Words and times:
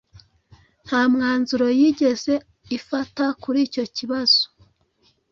Nta 0.85 1.01
mwanzuro 1.13 1.65
yigeze 1.79 2.33
ifata 2.77 3.23
kuri 3.41 3.59
Icyo 3.67 3.83
kibazo 3.95 4.41